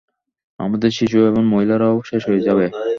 আমাদের 0.59 0.91
শিশু 0.97 1.17
এবং 1.29 1.41
মহিলারাও 1.53 1.95
শেষ 2.09 2.21
হয়ে 2.29 2.45
যাবে। 2.47 2.65